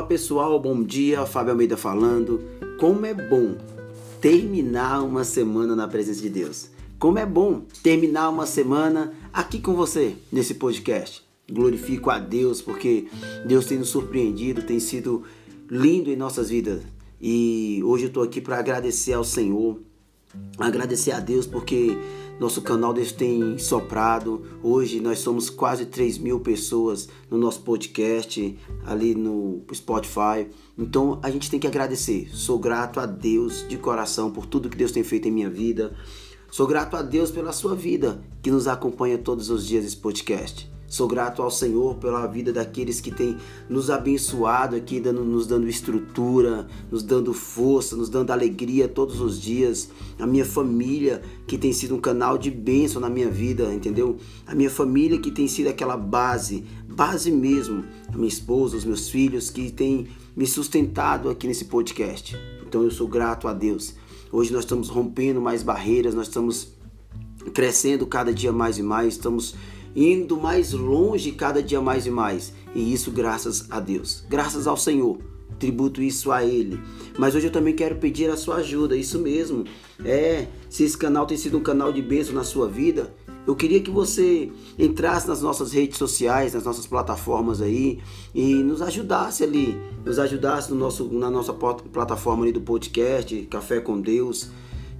[0.00, 2.40] Olá pessoal, bom dia, Fábio Almeida falando.
[2.78, 3.54] Como é bom
[4.18, 6.70] terminar uma semana na presença de Deus.
[6.98, 11.22] Como é bom terminar uma semana aqui com você nesse podcast.
[11.52, 13.08] Glorifico a Deus porque
[13.46, 15.22] Deus tem nos surpreendido, tem sido
[15.70, 16.80] lindo em nossas vidas.
[17.20, 19.78] E hoje eu estou aqui para agradecer ao Senhor,
[20.56, 21.94] agradecer a Deus porque
[22.40, 24.42] nosso canal tem soprado.
[24.62, 30.48] Hoje nós somos quase 3 mil pessoas no nosso podcast, ali no Spotify.
[30.76, 32.30] Então a gente tem que agradecer.
[32.34, 35.94] Sou grato a Deus de coração por tudo que Deus tem feito em minha vida.
[36.50, 40.79] Sou grato a Deus pela sua vida que nos acompanha todos os dias esse podcast.
[40.90, 43.36] Sou grato ao Senhor pela vida daqueles que têm
[43.68, 49.40] nos abençoado aqui, dando, nos dando estrutura, nos dando força, nos dando alegria todos os
[49.40, 49.88] dias.
[50.18, 54.16] A minha família, que tem sido um canal de bênção na minha vida, entendeu?
[54.44, 57.84] A minha família, que tem sido aquela base, base mesmo.
[58.12, 62.36] A minha esposa, os meus filhos, que têm me sustentado aqui nesse podcast.
[62.66, 63.94] Então eu sou grato a Deus.
[64.32, 66.72] Hoje nós estamos rompendo mais barreiras, nós estamos
[67.54, 69.54] crescendo cada dia mais e mais, estamos
[69.94, 72.52] indo mais longe cada dia mais e mais.
[72.74, 75.18] E isso graças a Deus, graças ao Senhor.
[75.58, 76.80] Tributo isso a Ele.
[77.18, 79.64] Mas hoje eu também quero pedir a sua ajuda, isso mesmo.
[80.02, 83.14] É, se esse canal tem sido um canal de bênção na sua vida,
[83.46, 87.98] eu queria que você entrasse nas nossas redes sociais, nas nossas plataformas aí
[88.34, 93.80] e nos ajudasse ali, nos ajudasse no nosso, na nossa plataforma ali do podcast Café
[93.80, 94.50] com Deus,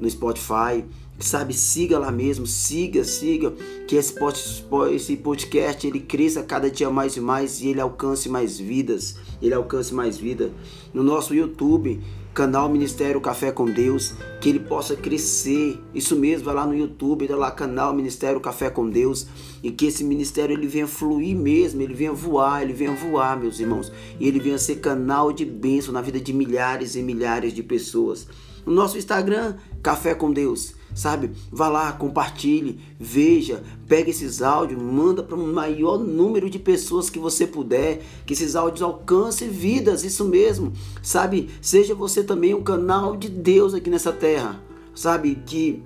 [0.00, 0.84] no Spotify
[1.20, 3.52] sabe, siga lá mesmo, siga, siga,
[3.86, 9.16] que esse, podcast ele cresça cada dia mais e mais e ele alcance mais vidas,
[9.42, 10.52] ele alcance mais vida.
[10.94, 12.00] No nosso YouTube,
[12.32, 15.80] canal Ministério Café com Deus, que ele possa crescer.
[15.92, 19.26] Isso mesmo, vai lá no YouTube, dá lá canal Ministério Café com Deus
[19.60, 23.58] e que esse ministério ele venha fluir mesmo, ele venha voar, ele venha voar, meus
[23.58, 27.62] irmãos, e ele venha ser canal de bênção na vida de milhares e milhares de
[27.64, 28.28] pessoas.
[28.68, 31.30] No nosso Instagram, Café com Deus sabe?
[31.52, 37.20] Vá lá, compartilhe, veja, pega esses áudios, manda para o maior número de pessoas que
[37.20, 41.50] você puder, que esses áudios alcancem vidas, isso mesmo, sabe?
[41.62, 44.60] Seja você também um canal de Deus aqui nessa terra,
[44.92, 45.40] sabe?
[45.46, 45.84] Que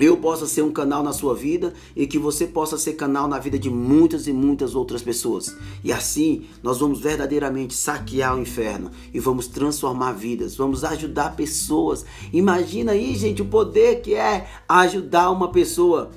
[0.00, 3.38] eu possa ser um canal na sua vida e que você possa ser canal na
[3.38, 5.54] vida de muitas e muitas outras pessoas.
[5.84, 12.04] E assim nós vamos verdadeiramente saquear o inferno e vamos transformar vidas, vamos ajudar pessoas.
[12.32, 16.10] Imagina aí, gente, o poder que é ajudar uma pessoa,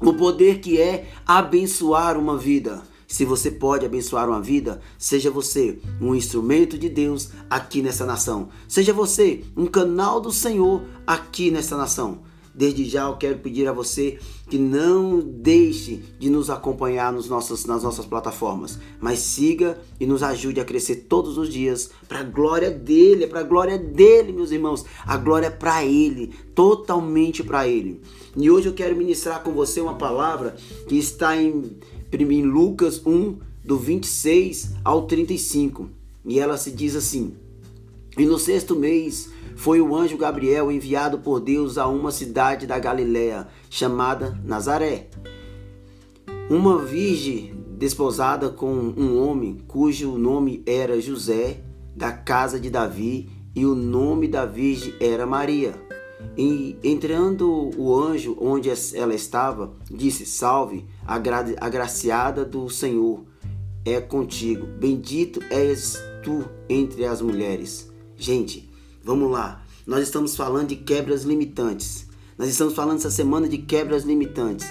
[0.00, 2.82] o poder que é abençoar uma vida.
[3.06, 8.48] Se você pode abençoar uma vida, seja você um instrumento de Deus aqui nessa nação.
[8.66, 12.31] Seja você um canal do Senhor aqui nessa nação.
[12.54, 14.18] Desde já eu quero pedir a você
[14.50, 20.22] que não deixe de nos acompanhar nos nossos, nas nossas plataformas, mas siga e nos
[20.22, 24.32] ajude a crescer todos os dias para a glória dele, é para a glória dele,
[24.32, 24.84] meus irmãos.
[25.06, 28.02] A glória é para ele, totalmente para ele.
[28.36, 30.54] E hoje eu quero ministrar com você uma palavra
[30.88, 31.76] que está em,
[32.12, 35.88] em Lucas 1, do 26 ao 35.
[36.24, 37.34] E ela se diz assim:
[38.16, 42.78] E no sexto mês foi o anjo Gabriel enviado por Deus a uma cidade da
[42.78, 45.08] Galiléia chamada Nazaré.
[46.50, 51.62] Uma virgem desposada com um homem cujo nome era José,
[51.96, 55.74] da casa de Davi, e o nome da virgem era Maria.
[56.36, 63.24] E entrando o anjo onde ela estava, disse: Salve, agra agraciada do Senhor,
[63.84, 64.66] é contigo.
[64.66, 67.91] Bendito és tu entre as mulheres.
[68.22, 68.70] Gente,
[69.04, 69.64] Vamos lá.
[69.84, 72.06] Nós estamos falando de quebras limitantes.
[72.38, 74.64] Nós estamos falando essa semana de quebras limitantes.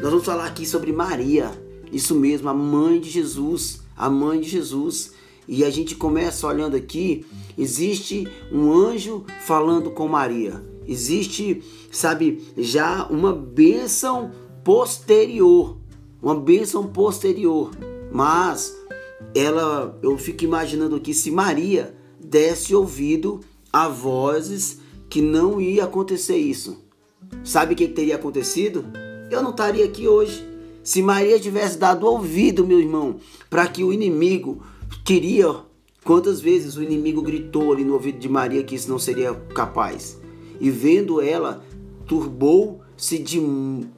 [0.00, 1.52] Nós vamos falar aqui sobre Maria.
[1.92, 3.82] Isso mesmo, a mãe de Jesus.
[3.96, 5.12] A mãe de Jesus.
[5.46, 7.24] E a gente começa olhando aqui,
[7.56, 10.60] existe um anjo falando com Maria.
[10.84, 11.62] Existe,
[11.92, 14.32] sabe, já uma bênção
[14.64, 15.78] posterior.
[16.20, 17.70] Uma bênção posterior.
[18.10, 18.76] Mas
[19.36, 23.40] ela, eu fico imaginando aqui se Maria desse ouvido
[23.72, 24.78] a vozes
[25.08, 26.82] que não ia acontecer isso.
[27.44, 28.84] Sabe o que teria acontecido?
[29.30, 30.46] Eu não estaria aqui hoje.
[30.82, 33.16] Se Maria tivesse dado ouvido, meu irmão,
[33.48, 34.62] para que o inimigo
[35.04, 35.54] queria.
[36.04, 40.18] Quantas vezes o inimigo gritou ali no ouvido de Maria que isso não seria capaz?
[40.60, 41.64] E vendo ela,
[42.06, 43.40] turbou-se de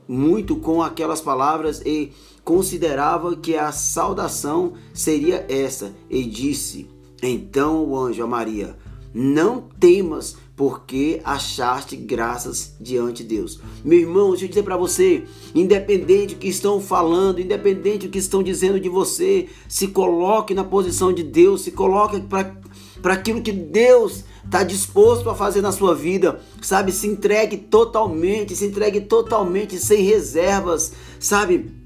[0.07, 2.13] muito com aquelas palavras e
[2.45, 5.95] considerava que a saudação seria essa.
[6.11, 6.87] E disse:
[7.27, 8.77] Então o anjo a Maria:
[9.13, 13.61] não temas, porque achaste graças diante de Deus.
[13.85, 15.25] Meu irmão, deixa eu dizer para você,
[15.55, 20.65] independente do que estão falando, independente do que estão dizendo de você, se coloque na
[20.65, 25.95] posição de Deus, se coloque para aquilo que Deus está disposto a fazer na sua
[25.95, 26.93] vida, sabe?
[26.93, 31.84] Se entregue totalmente, se entregue totalmente, sem reservas, sabe?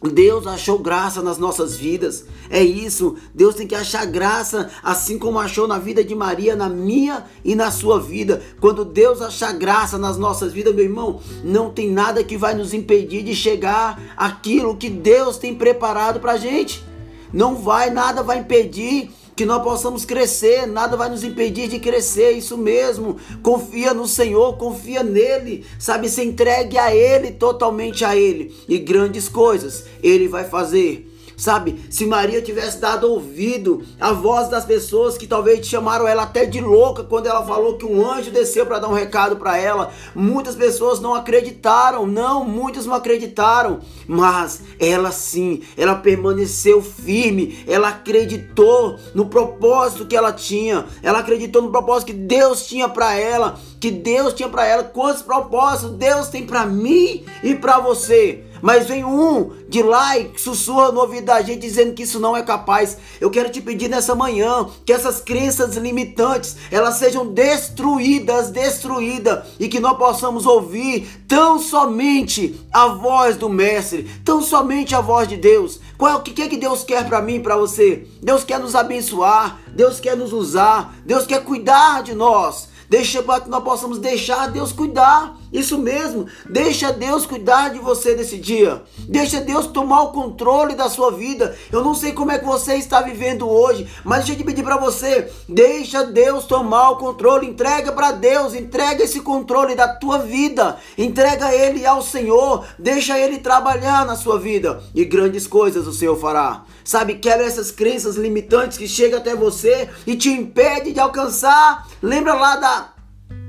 [0.00, 2.24] Deus achou graça nas nossas vidas.
[2.48, 3.16] É isso.
[3.34, 7.56] Deus tem que achar graça, assim como achou na vida de Maria, na minha e
[7.56, 8.40] na sua vida.
[8.60, 12.72] Quando Deus achar graça nas nossas vidas, meu irmão, não tem nada que vai nos
[12.72, 16.84] impedir de chegar aquilo que Deus tem preparado para gente.
[17.32, 22.32] Não vai, nada vai impedir que nós possamos crescer, nada vai nos impedir de crescer,
[22.32, 23.18] isso mesmo.
[23.40, 26.08] Confia no Senhor, confia nele, sabe?
[26.08, 31.07] Se entregue a Ele, totalmente a Ele, e grandes coisas Ele vai fazer.
[31.38, 36.44] Sabe, se Maria tivesse dado ouvido à voz das pessoas que talvez chamaram ela até
[36.44, 39.92] de louca quando ela falou que um anjo desceu para dar um recado para ela,
[40.16, 47.90] muitas pessoas não acreditaram, não, muitos não acreditaram, mas ela sim, ela permaneceu firme, ela
[47.90, 53.60] acreditou no propósito que ela tinha, ela acreditou no propósito que Deus tinha para ela,
[53.78, 58.42] que Deus tinha para ela, quantos propósitos Deus tem para mim e para você.
[58.62, 62.36] Mas vem um de lá e sussurra no ouvido da gente dizendo que isso não
[62.36, 62.96] é capaz.
[63.20, 69.68] Eu quero te pedir nessa manhã que essas crenças limitantes elas sejam destruídas, destruídas e
[69.68, 75.36] que nós possamos ouvir tão somente a voz do mestre, tão somente a voz de
[75.36, 75.80] Deus.
[75.96, 78.06] Qual é o que é que Deus quer para mim, para você?
[78.22, 82.68] Deus quer nos abençoar, Deus quer nos usar, Deus quer cuidar de nós.
[82.88, 85.36] Deixa para que nós possamos deixar Deus cuidar.
[85.52, 86.26] Isso mesmo.
[86.48, 88.82] Deixa Deus cuidar de você nesse dia.
[89.00, 91.56] Deixa Deus tomar o controle da sua vida.
[91.72, 94.62] Eu não sei como é que você está vivendo hoje, mas deixa eu te pedir
[94.62, 100.18] para você, deixa Deus tomar o controle, entrega para Deus, entrega esse controle da tua
[100.18, 100.78] vida.
[100.96, 106.16] Entrega ele ao Senhor, deixa ele trabalhar na sua vida e grandes coisas o Senhor
[106.16, 106.64] fará.
[106.84, 111.86] Sabe, quebra essas crenças limitantes que chegam até você e te impede de alcançar.
[112.02, 112.97] Lembra lá da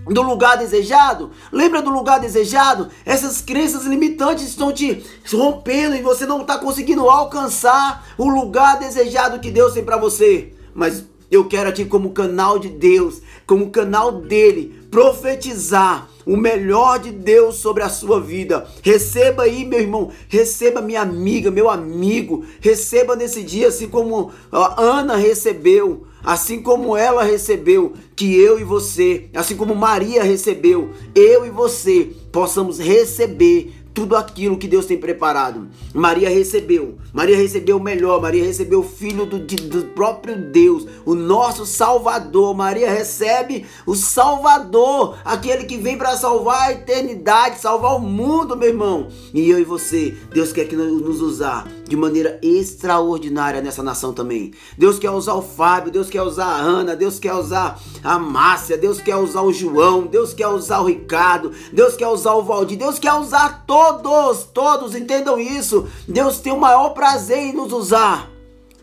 [0.10, 1.32] do lugar desejado?
[1.52, 2.90] Lembra do lugar desejado?
[3.06, 9.40] Essas crenças limitantes estão te rompendo e você não está conseguindo alcançar o lugar desejado
[9.40, 10.54] que Deus tem para você.
[10.74, 17.12] Mas eu quero aqui, como canal de Deus, como canal dele, profetizar o melhor de
[17.12, 18.68] Deus sobre a sua vida.
[18.82, 24.82] Receba aí, meu irmão, receba minha amiga, meu amigo, receba nesse dia, assim como a
[24.82, 31.46] Ana recebeu, assim como ela recebeu, que eu e você, assim como Maria recebeu, eu
[31.46, 35.68] e você possamos receber tudo aquilo que Deus tem preparado.
[35.94, 41.14] Maria recebeu, Maria recebeu o melhor, Maria recebeu o Filho do, do próprio Deus, o
[41.16, 42.56] nosso Salvador.
[42.56, 48.70] Maria recebe o Salvador, aquele que vem para salvar a eternidade, salvar o mundo, meu
[48.70, 49.10] irmão.
[49.34, 54.54] E eu e você, Deus quer que nos usar de maneira extraordinária nessa nação também.
[54.78, 58.78] Deus quer usar o Fábio, Deus quer usar a Ana, Deus quer usar a Márcia,
[58.78, 62.78] Deus quer usar o João, Deus quer usar o Ricardo, Deus quer usar o Valdir,
[62.78, 65.88] Deus quer usar todos, todos, entendam isso.
[66.08, 68.30] Deus tem o maior prazer em nos usar.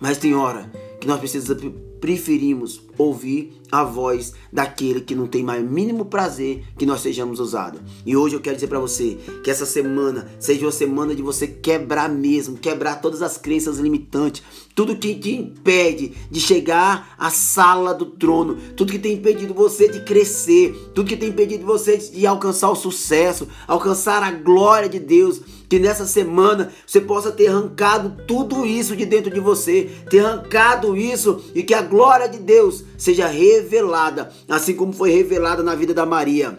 [0.01, 0.71] Mas tem hora
[1.01, 6.87] que nós precisamos preferimos ouvir a voz daquele que não tem mais mínimo prazer que
[6.87, 7.81] nós sejamos usados.
[8.05, 11.47] E hoje eu quero dizer para você que essa semana seja uma semana de você
[11.47, 14.43] quebrar mesmo, quebrar todas as crenças limitantes,
[14.75, 19.89] tudo que te impede de chegar à sala do trono, tudo que tem impedido você
[19.89, 24.99] de crescer, tudo que tem impedido você de alcançar o sucesso, alcançar a glória de
[24.99, 25.41] Deus.
[25.69, 30.97] Que nessa semana você possa ter arrancado tudo isso de dentro de você, ter arrancado
[30.97, 35.93] isso e que a glória de Deus seja revelada, assim como foi revelada na vida
[35.93, 36.59] da Maria.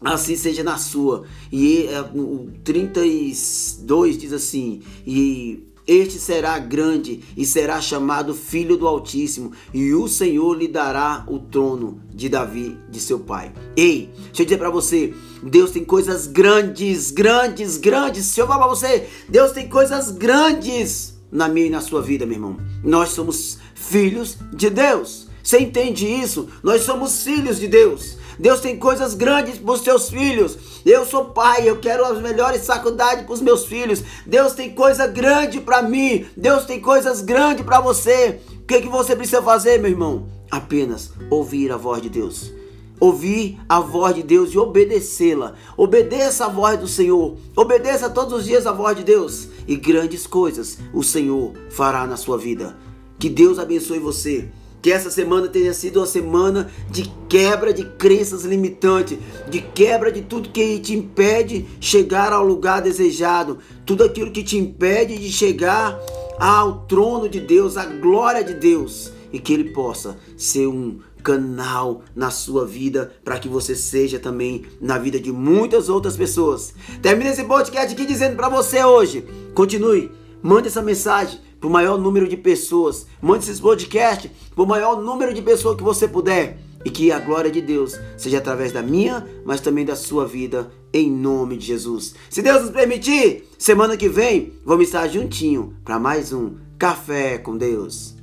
[0.00, 1.24] Assim seja na sua.
[1.50, 8.86] E é, o 32 diz assim: E este será grande e será chamado Filho do
[8.86, 13.52] Altíssimo, e o Senhor lhe dará o trono de Davi, de seu pai.
[13.74, 18.26] Ei, deixa eu dizer para você: Deus tem coisas grandes, grandes, grandes.
[18.26, 22.26] Se eu falar para você, Deus tem coisas grandes na minha e na sua vida,
[22.26, 22.56] meu irmão.
[22.84, 25.27] Nós somos filhos de Deus.
[25.42, 26.48] Você entende isso?
[26.62, 28.16] Nós somos filhos de Deus.
[28.38, 30.56] Deus tem coisas grandes para os seus filhos.
[30.86, 34.02] Eu sou pai, eu quero as melhores faculdades para os meus filhos.
[34.24, 36.24] Deus tem coisa grande para mim.
[36.36, 38.40] Deus tem coisas grandes para você.
[38.62, 40.28] O que, que você precisa fazer, meu irmão?
[40.50, 42.52] Apenas ouvir a voz de Deus.
[43.00, 45.54] Ouvir a voz de Deus e obedecê-la.
[45.76, 47.36] Obedeça a voz do Senhor.
[47.56, 49.48] Obedeça todos os dias a voz de Deus.
[49.66, 52.76] E grandes coisas o Senhor fará na sua vida.
[53.18, 54.48] Que Deus abençoe você
[54.80, 59.18] Que essa semana tenha sido uma semana de quebra de crenças limitantes,
[59.48, 64.56] de quebra de tudo que te impede chegar ao lugar desejado, tudo aquilo que te
[64.56, 65.98] impede de chegar
[66.38, 72.02] ao trono de Deus, à glória de Deus, e que ele possa ser um canal
[72.14, 76.72] na sua vida para que você seja também na vida de muitas outras pessoas.
[77.02, 81.98] Termina esse podcast aqui dizendo para você hoje, continue, mande essa mensagem para o maior
[81.98, 83.06] número de pessoas.
[83.20, 86.58] Mande esse podcast para o maior número de pessoas que você puder.
[86.84, 90.70] E que a glória de Deus seja através da minha, mas também da sua vida,
[90.92, 92.14] em nome de Jesus.
[92.30, 97.56] Se Deus nos permitir, semana que vem vamos estar juntinho para mais um Café com
[97.56, 98.17] Deus.